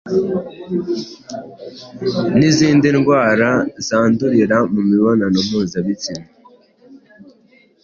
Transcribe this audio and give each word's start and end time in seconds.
nizindi 2.37 2.87
ndwara 2.97 3.49
zandurira 3.87 4.57
mu 4.73 4.81
mibonano 4.89 5.39
mpuzabitsina. 5.47 6.25